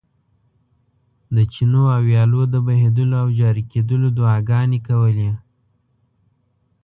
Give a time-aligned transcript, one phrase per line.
[1.35, 5.31] د چینو او ویالو د بهېدلو او جاري کېدلو دعاګانې کولې.